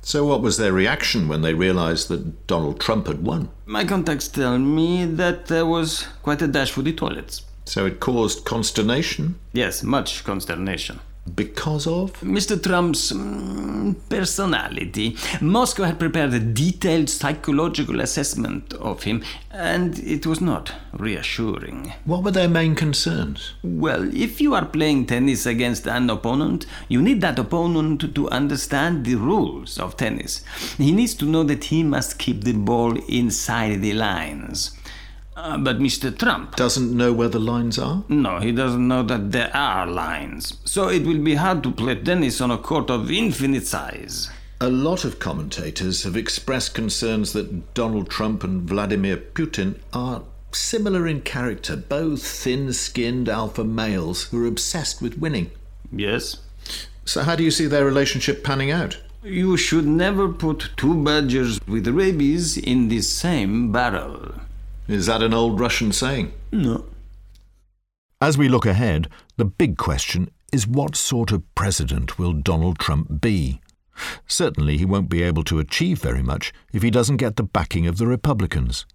So 0.00 0.24
what 0.24 0.40
was 0.40 0.56
their 0.56 0.72
reaction 0.72 1.28
when 1.28 1.42
they 1.42 1.52
realized 1.52 2.08
that 2.08 2.46
Donald 2.46 2.80
Trump 2.80 3.08
had 3.08 3.22
won? 3.22 3.50
My 3.66 3.84
contacts 3.84 4.28
tell 4.28 4.58
me 4.58 5.04
that 5.04 5.46
there 5.46 5.66
was 5.66 6.06
quite 6.22 6.40
a 6.40 6.46
dash 6.48 6.70
for 6.70 6.80
the 6.80 6.94
toilets. 6.94 7.42
So 7.66 7.84
it 7.84 8.00
caused 8.00 8.44
consternation 8.44 9.34
Yes, 9.52 9.82
much 9.82 10.24
consternation. 10.24 11.00
Because 11.34 11.86
of? 11.86 12.20
Mr. 12.20 12.62
Trump's 12.62 13.12
mm, 13.12 13.94
personality. 14.08 15.16
Moscow 15.40 15.84
had 15.84 15.98
prepared 15.98 16.32
a 16.34 16.40
detailed 16.40 17.10
psychological 17.10 18.00
assessment 18.00 18.72
of 18.74 19.02
him, 19.02 19.22
and 19.50 19.98
it 19.98 20.26
was 20.26 20.40
not 20.40 20.72
reassuring. 20.92 21.92
What 22.04 22.22
were 22.22 22.30
their 22.30 22.48
main 22.48 22.74
concerns? 22.74 23.54
Well, 23.62 24.14
if 24.14 24.40
you 24.40 24.54
are 24.54 24.64
playing 24.64 25.06
tennis 25.06 25.46
against 25.46 25.86
an 25.86 26.10
opponent, 26.10 26.66
you 26.88 27.02
need 27.02 27.20
that 27.22 27.38
opponent 27.38 28.14
to 28.14 28.30
understand 28.30 29.04
the 29.04 29.16
rules 29.16 29.78
of 29.78 29.96
tennis. 29.96 30.44
He 30.76 30.92
needs 30.92 31.14
to 31.14 31.24
know 31.24 31.42
that 31.44 31.64
he 31.64 31.82
must 31.82 32.18
keep 32.18 32.44
the 32.44 32.52
ball 32.52 32.96
inside 33.08 33.82
the 33.82 33.92
lines. 33.92 34.72
Uh, 35.36 35.58
but 35.58 35.78
Mr. 35.78 36.16
Trump, 36.16 36.56
Doesn't 36.56 36.96
know 36.96 37.12
where 37.12 37.28
the 37.28 37.38
lines 37.38 37.78
are? 37.78 38.02
no, 38.08 38.38
he 38.38 38.52
doesn't 38.52 38.88
know 38.88 39.02
that 39.02 39.32
there 39.32 39.50
are 39.54 39.86
lines. 39.86 40.56
So 40.64 40.88
it 40.88 41.04
will 41.04 41.18
be 41.22 41.34
hard 41.34 41.62
to 41.64 41.70
play 41.70 41.94
tennis 41.94 42.40
on 42.40 42.50
a 42.50 42.56
court 42.58 42.90
of 42.90 43.10
infinite 43.10 43.66
size. 43.66 44.30
A 44.62 44.70
lot 44.70 45.04
of 45.04 45.18
commentators 45.18 46.04
have 46.04 46.16
expressed 46.16 46.74
concerns 46.74 47.34
that 47.34 47.74
Donald 47.74 48.08
Trump 48.08 48.42
and 48.44 48.62
Vladimir 48.62 49.18
Putin 49.18 49.78
are 49.92 50.22
similar 50.52 51.06
in 51.06 51.20
character, 51.20 51.76
both 51.76 52.26
thin 52.26 52.72
skinned 52.72 53.28
alpha 53.28 53.62
males 53.64 54.24
who 54.24 54.42
are 54.42 54.48
obsessed 54.48 55.02
with 55.02 55.18
winning. 55.18 55.50
Yes? 55.92 56.38
So, 57.04 57.22
how 57.22 57.36
do 57.36 57.44
you 57.44 57.50
see 57.50 57.66
their 57.66 57.84
relationship 57.84 58.42
panning 58.42 58.70
out? 58.70 58.96
You 59.22 59.58
should 59.58 59.86
never 59.86 60.28
put 60.32 60.70
two 60.78 60.94
badgers 61.04 61.60
with 61.68 61.86
rabies 61.88 62.56
in 62.56 62.88
the 62.88 63.02
same 63.02 63.70
barrel. 63.72 64.32
Is 64.88 65.06
that 65.06 65.22
an 65.22 65.34
old 65.34 65.58
Russian 65.58 65.92
saying? 65.92 66.32
No. 66.52 66.84
As 68.20 68.38
we 68.38 68.48
look 68.48 68.66
ahead, 68.66 69.08
the 69.36 69.44
big 69.44 69.76
question 69.76 70.30
is 70.52 70.66
what 70.66 70.96
sort 70.96 71.32
of 71.32 71.42
president 71.54 72.18
will 72.18 72.32
Donald 72.32 72.78
Trump 72.78 73.20
be? 73.20 73.60
Certainly, 74.26 74.78
he 74.78 74.84
won't 74.84 75.08
be 75.08 75.22
able 75.22 75.42
to 75.44 75.58
achieve 75.58 76.00
very 76.00 76.22
much 76.22 76.52
if 76.72 76.82
he 76.82 76.90
doesn't 76.90 77.16
get 77.16 77.36
the 77.36 77.42
backing 77.42 77.86
of 77.86 77.98
the 77.98 78.06
Republicans. 78.06 78.86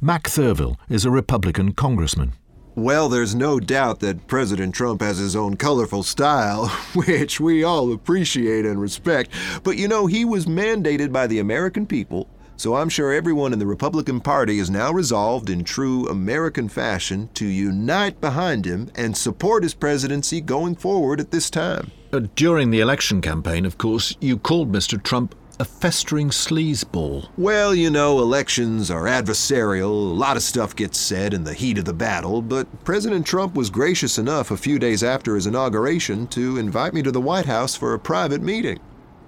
Mac 0.00 0.24
Thurville 0.24 0.76
is 0.88 1.04
a 1.04 1.10
Republican 1.10 1.72
congressman. 1.72 2.32
Well, 2.76 3.08
there's 3.08 3.36
no 3.36 3.60
doubt 3.60 4.00
that 4.00 4.26
President 4.26 4.74
Trump 4.74 5.00
has 5.00 5.18
his 5.18 5.36
own 5.36 5.56
colorful 5.56 6.02
style, 6.02 6.66
which 6.94 7.38
we 7.38 7.62
all 7.62 7.92
appreciate 7.92 8.66
and 8.66 8.80
respect. 8.80 9.30
But 9.62 9.76
you 9.76 9.86
know, 9.86 10.06
he 10.06 10.24
was 10.24 10.46
mandated 10.46 11.12
by 11.12 11.28
the 11.28 11.38
American 11.38 11.86
people, 11.86 12.28
so 12.56 12.76
I'm 12.76 12.88
sure 12.88 13.12
everyone 13.12 13.52
in 13.52 13.58
the 13.58 13.66
Republican 13.66 14.20
Party 14.20 14.58
is 14.58 14.70
now 14.70 14.92
resolved 14.92 15.50
in 15.50 15.64
true 15.64 16.08
American 16.08 16.68
fashion 16.68 17.28
to 17.34 17.46
unite 17.46 18.20
behind 18.20 18.64
him 18.64 18.90
and 18.94 19.16
support 19.16 19.62
his 19.62 19.74
presidency 19.74 20.40
going 20.40 20.76
forward 20.76 21.20
at 21.20 21.30
this 21.30 21.50
time. 21.50 21.90
Uh, 22.12 22.20
during 22.36 22.70
the 22.70 22.80
election 22.80 23.20
campaign, 23.20 23.66
of 23.66 23.78
course, 23.78 24.16
you 24.20 24.38
called 24.38 24.72
Mr. 24.72 25.02
Trump 25.02 25.34
a 25.60 25.64
festering 25.64 26.30
sleazeball. 26.30 27.28
Well, 27.36 27.74
you 27.74 27.90
know, 27.90 28.18
elections 28.18 28.90
are 28.90 29.04
adversarial, 29.04 29.84
a 29.84 30.14
lot 30.14 30.36
of 30.36 30.42
stuff 30.42 30.74
gets 30.74 30.98
said 30.98 31.32
in 31.32 31.44
the 31.44 31.54
heat 31.54 31.78
of 31.78 31.84
the 31.84 31.92
battle, 31.92 32.42
but 32.42 32.84
President 32.84 33.26
Trump 33.26 33.54
was 33.54 33.70
gracious 33.70 34.18
enough 34.18 34.50
a 34.50 34.56
few 34.56 34.78
days 34.78 35.02
after 35.02 35.34
his 35.34 35.46
inauguration 35.46 36.26
to 36.28 36.58
invite 36.58 36.94
me 36.94 37.02
to 37.02 37.12
the 37.12 37.20
White 37.20 37.46
House 37.46 37.76
for 37.76 37.94
a 37.94 37.98
private 37.98 38.42
meeting. 38.42 38.80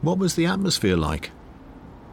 What 0.02 0.18
was 0.18 0.34
the 0.34 0.46
atmosphere 0.46 0.96
like? 0.96 1.30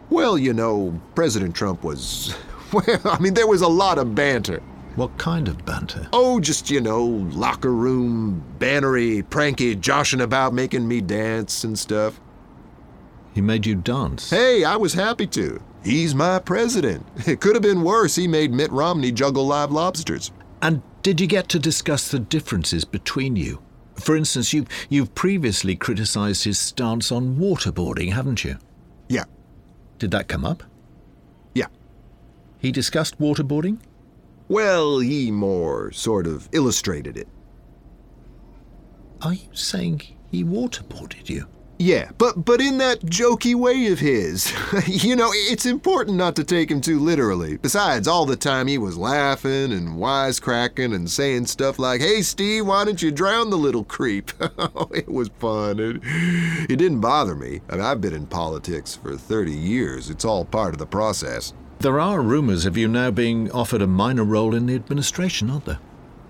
Well, 0.09 0.37
you 0.37 0.53
know, 0.53 0.99
President 1.15 1.55
Trump 1.55 1.83
was. 1.83 2.35
Well, 2.73 3.01
I 3.05 3.19
mean, 3.19 3.35
there 3.35 3.45
was 3.45 3.61
a 3.61 3.67
lot 3.67 3.99
of 3.99 4.15
banter. 4.15 4.59
What 4.95 5.15
kind 5.19 5.47
of 5.47 5.63
banter? 5.63 6.07
Oh, 6.11 6.39
just, 6.39 6.71
you 6.71 6.81
know, 6.81 7.05
locker 7.05 7.71
room, 7.71 8.43
bannery, 8.57 9.21
pranky, 9.29 9.75
joshing 9.79 10.21
about, 10.21 10.55
making 10.55 10.87
me 10.87 10.99
dance 10.99 11.63
and 11.63 11.77
stuff. 11.77 12.19
He 13.33 13.41
made 13.41 13.67
you 13.67 13.75
dance. 13.75 14.31
Hey, 14.31 14.63
I 14.63 14.75
was 14.75 14.95
happy 14.95 15.27
to. 15.27 15.61
He's 15.83 16.15
my 16.15 16.39
president. 16.39 17.05
It 17.27 17.41
could 17.41 17.55
have 17.55 17.61
been 17.61 17.83
worse. 17.83 18.15
He 18.15 18.27
made 18.27 18.51
Mitt 18.51 18.71
Romney 18.71 19.11
juggle 19.11 19.45
live 19.45 19.71
lobsters. 19.71 20.31
And 20.61 20.81
did 21.01 21.19
you 21.19 21.27
get 21.27 21.49
to 21.49 21.59
discuss 21.59 22.09
the 22.09 22.19
differences 22.19 22.85
between 22.85 23.35
you? 23.35 23.61
For 23.95 24.15
instance, 24.15 24.53
you've, 24.53 24.67
you've 24.89 25.13
previously 25.13 25.75
criticized 25.75 26.43
his 26.43 26.57
stance 26.57 27.11
on 27.11 27.37
waterboarding, 27.37 28.13
haven't 28.13 28.43
you? 28.43 28.57
Did 30.03 30.11
that 30.11 30.27
come 30.27 30.43
up? 30.43 30.63
yeah. 31.53 31.67
He 32.59 32.73
discussed 32.73 33.19
waterboarding? 33.19 33.77
Well, 34.49 34.99
he 34.99 35.31
more 35.31 35.93
sort 35.93 36.27
of 36.27 36.49
illustrated 36.51 37.15
it. 37.15 37.29
Are 39.21 39.33
you 39.33 39.47
saying 39.53 40.01
he 40.29 40.43
waterboarded 40.43 41.29
you? 41.29 41.47
Yeah, 41.79 42.11
but 42.17 42.45
but 42.45 42.61
in 42.61 42.77
that 42.77 43.01
jokey 43.01 43.55
way 43.55 43.87
of 43.87 43.99
his. 43.99 44.53
you 44.87 45.15
know, 45.15 45.29
it's 45.33 45.65
important 45.65 46.17
not 46.17 46.35
to 46.35 46.43
take 46.43 46.69
him 46.69 46.81
too 46.81 46.99
literally. 46.99 47.57
Besides, 47.57 48.07
all 48.07 48.25
the 48.25 48.35
time 48.35 48.67
he 48.67 48.77
was 48.77 48.97
laughing 48.97 49.73
and 49.73 49.97
wisecracking 49.97 50.93
and 50.93 51.09
saying 51.09 51.47
stuff 51.47 51.79
like, 51.79 51.99
"Hey, 51.99 52.21
Steve, 52.21 52.67
why 52.67 52.85
don't 52.85 53.01
you 53.01 53.11
drown 53.11 53.49
the 53.49 53.57
little 53.57 53.83
creep?" 53.83 54.31
Oh, 54.75 54.87
it 54.93 55.09
was 55.09 55.29
fun. 55.39 55.79
It, 55.79 55.99
it 56.69 56.77
didn't 56.77 57.01
bother 57.01 57.35
me. 57.35 57.61
I 57.69 57.75
mean, 57.75 57.81
I've 57.85 58.01
been 58.01 58.13
in 58.13 58.27
politics 58.27 58.95
for 58.95 59.17
30 59.17 59.51
years. 59.51 60.09
It's 60.09 60.25
all 60.25 60.45
part 60.45 60.73
of 60.73 60.79
the 60.79 60.85
process. 60.85 61.53
There 61.79 61.99
are 61.99 62.21
rumors 62.21 62.65
of 62.65 62.77
you 62.77 62.87
now 62.87 63.11
being 63.11 63.51
offered 63.51 63.81
a 63.81 63.87
minor 63.87 64.23
role 64.23 64.55
in 64.55 64.67
the 64.67 64.75
administration, 64.75 65.49
aren't 65.49 65.65
there? 65.65 65.79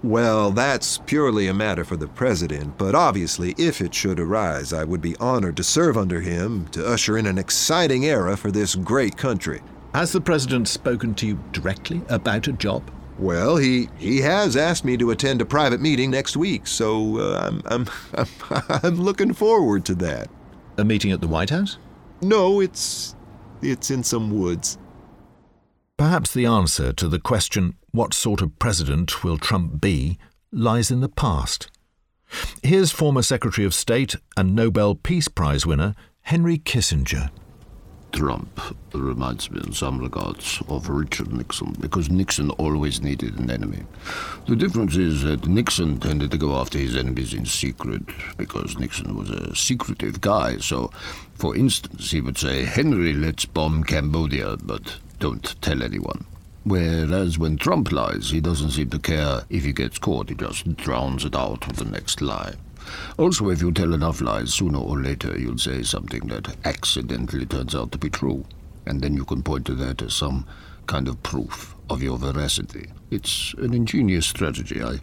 Well, 0.03 0.51
that's 0.51 0.98
purely 0.98 1.48
a 1.48 1.53
matter 1.53 1.86
for 1.86 1.95
the 1.95 2.10
president, 2.10 2.77
but 2.77 2.93
obviously, 2.93 3.55
if 3.57 3.79
it 3.79 3.95
should 3.95 4.19
arise, 4.19 4.74
I 4.74 4.83
would 4.83 5.01
be 5.01 5.15
honored 5.15 5.55
to 5.55 5.63
serve 5.63 5.98
under 5.98 6.19
him 6.19 6.67
to 6.72 6.86
usher 6.86 7.17
in 7.17 7.25
an 7.25 7.38
exciting 7.38 8.03
era 8.03 8.36
for 8.36 8.51
this 8.51 8.75
great 8.75 9.15
country. 9.15 9.62
Has 9.93 10.12
the 10.12 10.19
president 10.19 10.67
spoken 10.67 11.15
to 11.15 11.27
you 11.27 11.39
directly 11.53 12.01
about 12.10 12.50
a 12.50 12.51
job? 12.51 12.91
Well, 13.17 13.55
he 13.55 13.88
he 13.98 14.19
has 14.19 14.57
asked 14.57 14.83
me 14.83 14.98
to 14.98 15.12
attend 15.12 15.41
a 15.41 15.45
private 15.45 15.79
meeting 15.79 16.12
next 16.12 16.36
week, 16.36 16.67
so 16.67 17.19
uh, 17.19 17.50
I'm, 17.50 17.62
I'm 17.67 17.88
I'm 18.51 18.63
I'm 18.83 18.95
looking 19.01 19.33
forward 19.33 19.86
to 19.86 19.95
that. 19.95 20.29
A 20.77 20.83
meeting 20.83 21.13
at 21.13 21.22
the 21.22 21.27
White 21.29 21.51
House? 21.51 21.77
No, 22.22 22.60
it's 22.60 23.15
it's 23.62 23.89
in 23.89 24.03
some 24.03 24.38
woods. 24.38 24.77
Perhaps 25.98 26.34
the 26.34 26.46
answer 26.46 26.92
to 26.92 27.08
the 27.08 27.20
question, 27.20 27.76
what 27.92 28.16
sort 28.16 28.42
of 28.42 28.58
president 28.58 29.24
will 29.24 29.38
Trump 29.38 29.80
be, 29.80 30.18
lies 30.52 30.90
in 30.90 31.02
the 31.02 31.10
past. 31.10 31.70
Here's 32.64 32.92
former 32.92 33.22
Secretary 33.22 33.66
of 33.66 33.76
State 33.76 34.16
and 34.36 34.56
Nobel 34.56 34.96
Peace 34.96 35.28
Prize 35.28 35.68
winner 35.68 35.94
Henry 36.22 36.58
Kissinger. 36.58 37.30
Trump 38.12 38.60
reminds 38.94 39.52
me 39.52 39.60
in 39.66 39.74
some 39.74 40.00
regards 40.00 40.62
of 40.68 40.90
Richard 40.90 41.32
Nixon 41.32 41.76
because 41.80 42.10
Nixon 42.10 42.50
always 42.52 43.02
needed 43.02 43.38
an 43.40 43.52
enemy. 43.52 43.84
The 44.48 44.56
difference 44.56 44.96
is 44.96 45.24
that 45.24 45.48
Nixon 45.48 46.00
tended 46.00 46.32
to 46.32 46.38
go 46.38 46.56
after 46.56 46.78
his 46.78 46.96
enemies 46.96 47.34
in 47.34 47.46
secret 47.46 48.04
because 48.38 48.78
Nixon 48.78 49.16
was 49.16 49.30
a 49.30 49.56
secretive 49.56 50.22
guy. 50.22 50.58
So, 50.58 50.92
for 51.36 51.56
instance, 51.56 52.12
he 52.12 52.22
would 52.22 52.38
say, 52.38 52.66
Henry, 52.66 53.14
let's 53.14 53.46
bomb 53.46 53.84
Cambodia, 53.84 54.58
but 54.58 55.00
don't 55.24 55.62
tell 55.62 55.82
anyone. 55.82 56.25
Whereas 56.65 57.39
when 57.39 57.56
Trump 57.56 57.94
lies, 57.94 58.30
he 58.30 58.42
doesn't 58.42 58.72
seem 58.72 58.89
to 58.89 59.00
care 59.00 59.44
if 59.50 59.63
he 59.63 59.72
gets 59.72 59.98
caught, 59.98 60.27
he 60.27 60.36
just 60.36 60.75
drowns 60.75 61.24
it 61.24 61.34
out 61.34 61.65
with 61.65 61.77
the 61.77 61.86
next 61.86 62.22
lie. 62.22 62.56
Also, 63.18 63.50
if 63.50 63.62
you 63.62 63.72
tell 63.72 63.94
enough 63.94 64.20
lies, 64.20 64.53
sooner 64.53 64.80
or 64.80 65.00
later 65.00 65.39
you'll 65.39 65.58
say 65.58 65.82
something 65.82 66.27
that 66.27 66.53
accidentally 66.65 67.46
turns 67.46 67.74
out 67.74 67.94
to 67.94 67.98
be 67.98 68.10
true. 68.10 68.44
And 68.86 69.01
then 69.01 69.15
you 69.15 69.24
can 69.24 69.44
point 69.44 69.65
to 69.68 69.75
that 69.75 70.01
as 70.01 70.13
some 70.13 70.46
kind 70.88 71.08
of 71.08 71.24
proof 71.24 71.74
of 71.89 72.03
your 72.03 72.18
veracity. 72.18 72.89
It's 73.10 73.53
an 73.60 73.74
ingenious 73.74 74.27
strategy. 74.27 74.84
I 74.84 75.00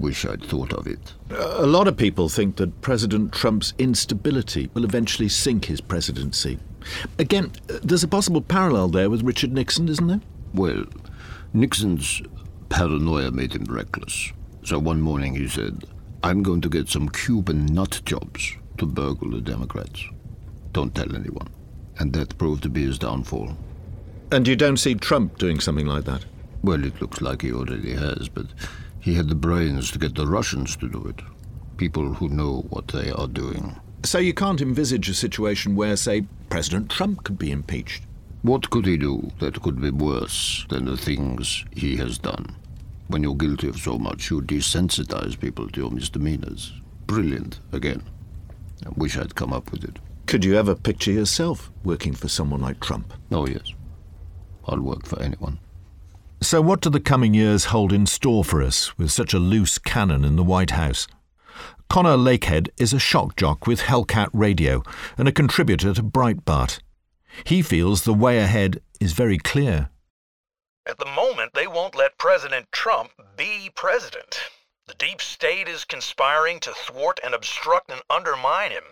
wish 0.00 0.24
I'd 0.24 0.42
thought 0.42 0.72
of 0.72 0.86
it. 0.86 1.12
A 1.30 1.66
lot 1.66 1.88
of 1.88 1.98
people 1.98 2.30
think 2.30 2.56
that 2.56 2.80
President 2.80 3.34
Trump's 3.34 3.74
instability 3.76 4.70
will 4.72 4.84
eventually 4.84 5.28
sink 5.28 5.66
his 5.66 5.82
presidency. 5.82 6.58
Again, 7.18 7.52
there's 7.82 8.02
a 8.02 8.08
possible 8.08 8.40
parallel 8.40 8.88
there 8.88 9.10
with 9.10 9.22
Richard 9.22 9.52
Nixon, 9.52 9.88
isn't 9.88 10.06
there? 10.06 10.20
Well, 10.54 10.84
Nixon's 11.52 12.22
paranoia 12.68 13.30
made 13.30 13.54
him 13.54 13.64
reckless. 13.64 14.32
So 14.64 14.78
one 14.78 15.00
morning 15.00 15.34
he 15.34 15.48
said, 15.48 15.84
I'm 16.22 16.42
going 16.42 16.60
to 16.62 16.68
get 16.68 16.88
some 16.88 17.08
Cuban 17.08 17.66
nut 17.66 18.00
jobs 18.04 18.56
to 18.78 18.86
burgle 18.86 19.30
the 19.30 19.40
Democrats. 19.40 20.04
Don't 20.72 20.94
tell 20.94 21.14
anyone. 21.14 21.48
And 21.98 22.12
that 22.12 22.38
proved 22.38 22.62
to 22.64 22.68
be 22.68 22.84
his 22.84 22.98
downfall. 22.98 23.56
And 24.30 24.46
you 24.46 24.56
don't 24.56 24.76
see 24.76 24.94
Trump 24.94 25.38
doing 25.38 25.58
something 25.58 25.86
like 25.86 26.04
that? 26.04 26.24
Well, 26.62 26.84
it 26.84 27.00
looks 27.00 27.20
like 27.20 27.42
he 27.42 27.52
already 27.52 27.94
has, 27.94 28.28
but 28.28 28.46
he 29.00 29.14
had 29.14 29.28
the 29.28 29.34
brains 29.34 29.90
to 29.92 29.98
get 29.98 30.14
the 30.14 30.26
Russians 30.26 30.76
to 30.76 30.88
do 30.88 31.06
it. 31.06 31.22
People 31.76 32.12
who 32.14 32.28
know 32.28 32.66
what 32.68 32.88
they 32.88 33.10
are 33.10 33.28
doing. 33.28 33.80
So 34.04 34.18
you 34.18 34.34
can't 34.34 34.60
envisage 34.60 35.08
a 35.08 35.14
situation 35.14 35.76
where, 35.76 35.96
say, 35.96 36.26
President 36.50 36.90
Trump 36.90 37.24
could 37.24 37.38
be 37.38 37.50
impeached? 37.50 38.04
What 38.42 38.70
could 38.70 38.86
he 38.86 38.96
do 38.96 39.30
that 39.40 39.60
could 39.62 39.80
be 39.80 39.90
worse 39.90 40.64
than 40.68 40.86
the 40.86 40.96
things 40.96 41.64
he 41.72 41.96
has 41.96 42.18
done? 42.18 42.54
When 43.08 43.22
you're 43.22 43.34
guilty 43.34 43.68
of 43.68 43.78
so 43.78 43.98
much, 43.98 44.30
you 44.30 44.40
desensitize 44.40 45.38
people 45.38 45.68
to 45.68 45.80
your 45.80 45.90
misdemeanors. 45.90 46.72
Brilliant, 47.06 47.60
again. 47.72 48.02
I 48.86 48.90
wish 48.96 49.16
I'd 49.16 49.34
come 49.34 49.52
up 49.52 49.72
with 49.72 49.84
it. 49.84 49.98
Could 50.26 50.44
you 50.44 50.56
ever 50.56 50.74
picture 50.74 51.10
yourself 51.10 51.70
working 51.84 52.14
for 52.14 52.28
someone 52.28 52.60
like 52.60 52.80
Trump? 52.80 53.12
Oh, 53.32 53.46
yes. 53.46 53.72
I'll 54.66 54.80
work 54.80 55.06
for 55.06 55.20
anyone. 55.20 55.58
So, 56.40 56.60
what 56.60 56.80
do 56.82 56.90
the 56.90 57.00
coming 57.00 57.34
years 57.34 57.66
hold 57.66 57.92
in 57.92 58.06
store 58.06 58.44
for 58.44 58.62
us 58.62 58.96
with 58.96 59.10
such 59.10 59.34
a 59.34 59.38
loose 59.38 59.78
cannon 59.78 60.24
in 60.24 60.36
the 60.36 60.44
White 60.44 60.70
House? 60.70 61.08
Connor 61.90 62.18
Lakehead 62.18 62.68
is 62.76 62.92
a 62.92 62.98
shock 62.98 63.34
jock 63.34 63.66
with 63.66 63.80
Hellcat 63.80 64.28
Radio 64.34 64.82
and 65.16 65.26
a 65.26 65.32
contributor 65.32 65.94
to 65.94 66.02
Breitbart. 66.02 66.80
He 67.44 67.62
feels 67.62 68.02
the 68.02 68.12
way 68.12 68.38
ahead 68.38 68.82
is 69.00 69.12
very 69.14 69.38
clear. 69.38 69.88
At 70.86 70.98
the 70.98 71.06
moment, 71.06 71.54
they 71.54 71.66
won't 71.66 71.96
let 71.96 72.18
President 72.18 72.66
Trump 72.72 73.12
be 73.38 73.70
president. 73.74 74.38
The 74.86 74.94
deep 74.94 75.22
state 75.22 75.66
is 75.66 75.86
conspiring 75.86 76.60
to 76.60 76.72
thwart 76.72 77.20
and 77.24 77.34
obstruct 77.34 77.90
and 77.90 78.02
undermine 78.10 78.70
him. 78.70 78.84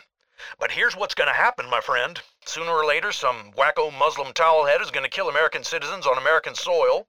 But 0.58 0.70
here's 0.70 0.96
what's 0.96 1.14
going 1.14 1.28
to 1.28 1.34
happen, 1.34 1.68
my 1.68 1.82
friend. 1.82 2.20
Sooner 2.48 2.70
or 2.70 2.86
later, 2.86 3.10
some 3.10 3.50
wacko 3.52 3.92
Muslim 3.92 4.32
towelhead 4.32 4.80
is 4.80 4.92
going 4.92 5.02
to 5.02 5.10
kill 5.10 5.28
American 5.28 5.64
citizens 5.64 6.06
on 6.06 6.16
American 6.16 6.54
soil. 6.54 7.08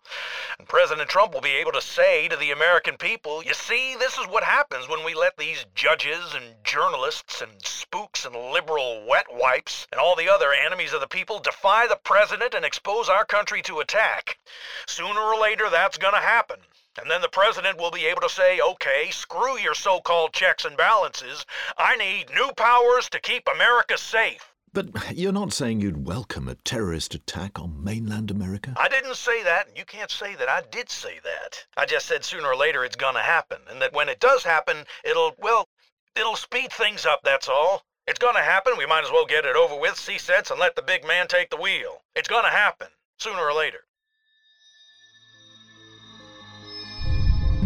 And 0.57 0.67
President 0.67 1.09
Trump 1.09 1.31
will 1.31 1.41
be 1.41 1.55
able 1.57 1.71
to 1.73 1.81
say 1.81 2.27
to 2.27 2.35
the 2.35 2.49
American 2.49 2.97
people, 2.97 3.43
you 3.43 3.53
see, 3.53 3.95
this 3.95 4.17
is 4.17 4.25
what 4.25 4.43
happens 4.43 4.89
when 4.89 5.05
we 5.05 5.13
let 5.13 5.37
these 5.37 5.67
judges 5.75 6.33
and 6.33 6.55
journalists 6.63 7.39
and 7.39 7.63
spooks 7.63 8.25
and 8.25 8.35
liberal 8.35 9.05
wet 9.05 9.27
wipes 9.31 9.85
and 9.91 10.01
all 10.01 10.15
the 10.15 10.27
other 10.27 10.51
enemies 10.53 10.91
of 10.91 11.01
the 11.01 11.07
people 11.07 11.37
defy 11.37 11.85
the 11.85 11.99
president 12.03 12.55
and 12.55 12.65
expose 12.65 13.07
our 13.07 13.23
country 13.23 13.61
to 13.61 13.79
attack. 13.79 14.39
Sooner 14.87 15.21
or 15.21 15.39
later, 15.39 15.69
that's 15.69 15.99
going 15.99 16.15
to 16.15 16.19
happen. 16.19 16.61
And 16.99 17.11
then 17.11 17.21
the 17.21 17.29
president 17.29 17.77
will 17.77 17.91
be 17.91 18.07
able 18.07 18.21
to 18.21 18.29
say, 18.29 18.59
okay, 18.59 19.11
screw 19.11 19.59
your 19.59 19.75
so-called 19.75 20.33
checks 20.33 20.65
and 20.65 20.75
balances. 20.75 21.45
I 21.77 21.95
need 21.95 22.31
new 22.31 22.51
powers 22.53 23.07
to 23.11 23.19
keep 23.19 23.47
America 23.47 23.99
safe. 23.99 24.51
But 24.77 25.17
you're 25.17 25.31
not 25.31 25.53
saying 25.53 25.81
you'd 25.81 26.05
welcome 26.05 26.47
a 26.47 26.53
terrorist 26.53 27.15
attack 27.15 27.57
on 27.57 27.83
mainland 27.83 28.29
America? 28.29 28.75
I 28.77 28.87
didn't 28.87 29.15
say 29.15 29.41
that, 29.41 29.67
and 29.67 29.75
you 29.75 29.83
can't 29.83 30.11
say 30.11 30.35
that 30.35 30.49
I 30.49 30.61
did 30.69 30.91
say 30.91 31.15
that. 31.23 31.65
I 31.75 31.87
just 31.87 32.05
said 32.05 32.23
sooner 32.23 32.49
or 32.49 32.55
later 32.55 32.85
it's 32.85 32.95
gonna 32.95 33.23
happen, 33.23 33.57
and 33.71 33.81
that 33.81 33.93
when 33.93 34.07
it 34.07 34.19
does 34.19 34.43
happen, 34.43 34.85
it'll, 35.03 35.33
well, 35.39 35.67
it'll 36.15 36.35
speed 36.35 36.71
things 36.71 37.07
up, 37.07 37.21
that's 37.23 37.49
all. 37.49 37.81
It's 38.05 38.19
gonna 38.19 38.43
happen, 38.43 38.73
we 38.77 38.85
might 38.85 39.03
as 39.03 39.09
well 39.09 39.25
get 39.25 39.45
it 39.45 39.55
over 39.55 39.75
with, 39.75 39.97
see 39.97 40.19
sense, 40.19 40.51
and 40.51 40.59
let 40.59 40.75
the 40.75 40.83
big 40.83 41.07
man 41.07 41.27
take 41.27 41.49
the 41.49 41.57
wheel. 41.57 42.03
It's 42.15 42.29
gonna 42.29 42.51
happen, 42.51 42.89
sooner 43.17 43.41
or 43.41 43.53
later. 43.53 43.79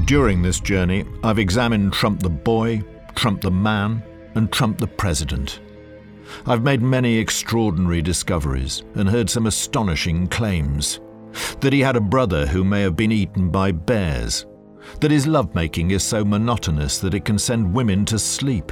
During 0.05 0.43
this 0.43 0.61
journey, 0.61 1.03
I've 1.25 1.39
examined 1.39 1.91
Trump 1.91 2.21
the 2.21 2.29
boy, 2.29 2.85
Trump 3.15 3.41
the 3.41 3.51
man, 3.51 4.01
and 4.35 4.49
Trump 4.49 4.77
the 4.77 4.87
president. 4.87 5.59
I've 6.45 6.63
made 6.63 6.81
many 6.81 7.17
extraordinary 7.17 8.01
discoveries 8.01 8.83
and 8.95 9.09
heard 9.09 9.29
some 9.29 9.47
astonishing 9.47 10.27
claims. 10.27 10.99
That 11.61 11.73
he 11.73 11.79
had 11.79 11.95
a 11.95 12.01
brother 12.01 12.45
who 12.45 12.63
may 12.63 12.81
have 12.81 12.95
been 12.95 13.11
eaten 13.11 13.49
by 13.49 13.71
bears. 13.71 14.45
That 14.99 15.11
his 15.11 15.27
lovemaking 15.27 15.91
is 15.91 16.03
so 16.03 16.25
monotonous 16.25 16.99
that 16.99 17.13
it 17.13 17.25
can 17.25 17.39
send 17.39 17.73
women 17.73 18.05
to 18.05 18.19
sleep. 18.19 18.71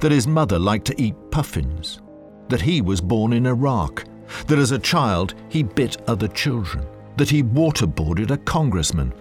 That 0.00 0.12
his 0.12 0.26
mother 0.26 0.58
liked 0.58 0.86
to 0.86 1.00
eat 1.00 1.14
puffins. 1.30 2.00
That 2.48 2.62
he 2.62 2.80
was 2.80 3.00
born 3.00 3.32
in 3.32 3.46
Iraq. 3.46 4.04
That 4.46 4.58
as 4.58 4.70
a 4.70 4.78
child 4.78 5.34
he 5.48 5.62
bit 5.62 5.96
other 6.08 6.28
children. 6.28 6.86
That 7.16 7.30
he 7.30 7.42
waterboarded 7.42 8.30
a 8.30 8.38
congressman. 8.38 9.12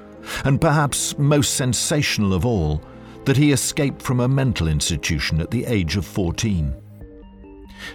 And 0.44 0.62
perhaps 0.62 1.18
most 1.18 1.56
sensational 1.56 2.34
of 2.34 2.46
all, 2.46 2.82
that 3.26 3.38
he 3.38 3.52
escaped 3.52 4.02
from 4.02 4.20
a 4.20 4.28
mental 4.28 4.68
institution 4.68 5.42
at 5.42 5.52
the 5.52 5.66
age 5.66 5.98
of 5.98 6.06
14. 6.06 6.76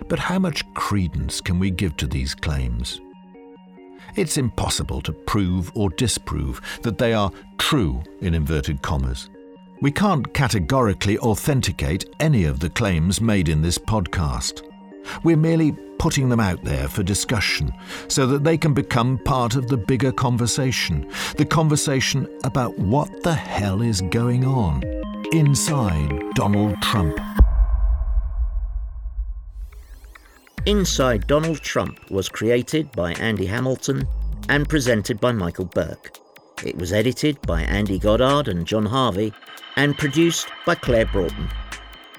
But 0.08 0.18
how 0.18 0.38
much 0.38 0.72
credence 0.74 1.40
can 1.40 1.58
we 1.58 1.70
give 1.70 1.96
to 1.98 2.06
these 2.06 2.34
claims? 2.34 3.00
It's 4.16 4.36
impossible 4.36 5.00
to 5.02 5.12
prove 5.12 5.70
or 5.74 5.90
disprove 5.90 6.60
that 6.82 6.98
they 6.98 7.12
are 7.12 7.30
true 7.58 8.02
in 8.20 8.34
inverted 8.34 8.82
commas. 8.82 9.30
We 9.80 9.92
can't 9.92 10.32
categorically 10.34 11.18
authenticate 11.18 12.04
any 12.20 12.44
of 12.44 12.60
the 12.60 12.70
claims 12.70 13.20
made 13.20 13.48
in 13.48 13.62
this 13.62 13.78
podcast. 13.78 14.62
We're 15.22 15.36
merely 15.36 15.72
putting 15.98 16.28
them 16.28 16.40
out 16.40 16.62
there 16.64 16.88
for 16.88 17.02
discussion 17.02 17.72
so 18.08 18.26
that 18.26 18.42
they 18.42 18.56
can 18.56 18.74
become 18.74 19.18
part 19.18 19.54
of 19.54 19.68
the 19.68 19.76
bigger 19.76 20.10
conversation 20.10 21.10
the 21.36 21.44
conversation 21.44 22.26
about 22.44 22.78
what 22.78 23.22
the 23.22 23.34
hell 23.34 23.82
is 23.82 24.00
going 24.00 24.44
on 24.44 24.82
inside 25.32 26.22
Donald 26.34 26.80
Trump. 26.80 27.18
Inside 30.66 31.26
Donald 31.26 31.62
Trump 31.62 32.10
was 32.10 32.28
created 32.28 32.92
by 32.92 33.12
Andy 33.14 33.46
Hamilton 33.46 34.06
and 34.50 34.68
presented 34.68 35.18
by 35.18 35.32
Michael 35.32 35.64
Buerk. 35.64 36.18
It 36.62 36.76
was 36.76 36.92
edited 36.92 37.40
by 37.42 37.62
Andy 37.62 37.98
Goddard 37.98 38.46
and 38.48 38.66
John 38.66 38.84
Harvey 38.84 39.32
and 39.76 39.96
produced 39.96 40.48
by 40.66 40.74
Claire 40.74 41.06
Broughton. 41.06 41.48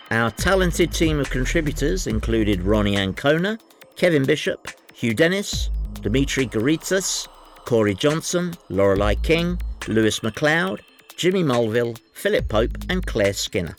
Our 0.10 0.32
talented 0.32 0.92
team 0.92 1.20
of 1.20 1.30
contributors 1.30 2.08
included 2.08 2.62
Ronni 2.62 2.98
Ancona, 2.98 3.60
Kevin 3.96 4.26
Bishop, 4.26 4.68
Hugh 4.96 5.14
Dennis, 5.14 5.70
Dimitri 6.02 6.48
Garitas, 6.48 7.28
Corey 7.66 7.94
Johnson, 7.94 8.56
Lorelei 8.70 9.16
King, 9.16 9.62
Lewis 9.88 10.24
MacLeod, 10.24 10.82
Jimmy 11.16 11.44
Mulville, 11.44 11.96
Philip 12.14 12.50
Pope, 12.50 12.76
and 12.90 13.06
Claire 13.06 13.34
Skinner. 13.34 13.76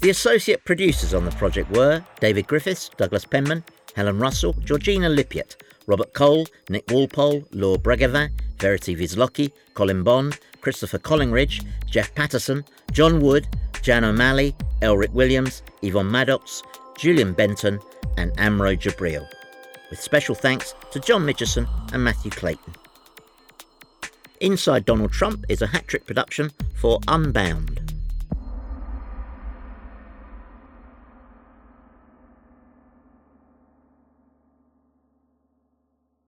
The 0.00 0.10
associate 0.10 0.64
producers 0.64 1.12
on 1.12 1.24
the 1.24 1.32
project 1.32 1.72
were 1.72 2.04
David 2.20 2.46
Griffiths, 2.46 2.88
Douglas 2.96 3.24
Penman, 3.24 3.64
Helen 3.96 4.20
Russell, 4.20 4.52
Georgina 4.64 5.08
Lippiett, 5.08 5.56
Robert 5.88 6.12
Cole, 6.12 6.46
Nick 6.68 6.88
Walpole, 6.92 7.42
Laura 7.50 7.78
Bregavin, 7.78 8.30
Verity 8.60 8.94
Vizlocki, 8.94 9.50
Colin 9.74 10.04
Bond, 10.04 10.38
Christopher 10.60 10.98
Collingridge, 10.98 11.64
Jeff 11.86 12.14
Patterson, 12.14 12.64
John 12.92 13.18
Wood, 13.18 13.48
Jan 13.82 14.04
O'Malley, 14.04 14.54
Elric 14.82 15.10
Williams, 15.10 15.64
Yvonne 15.82 16.12
Maddox, 16.12 16.62
Julian 16.96 17.32
Benton, 17.32 17.80
and 18.16 18.32
Amro 18.38 18.76
Jabril. 18.76 19.26
With 19.90 20.00
special 20.00 20.36
thanks 20.36 20.76
to 20.92 21.00
John 21.00 21.26
Mitchison 21.26 21.66
and 21.92 22.04
Matthew 22.04 22.30
Clayton. 22.30 22.72
Inside 24.40 24.84
Donald 24.84 25.10
Trump 25.10 25.44
is 25.48 25.60
a 25.60 25.66
hat 25.66 25.88
trick 25.88 26.06
production 26.06 26.52
for 26.76 27.00
Unbound. 27.08 27.77